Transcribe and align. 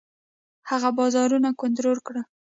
هغه 0.69 0.89
بازارونه 0.99 1.49
کنټرول 1.61 1.97
کړل. 2.07 2.25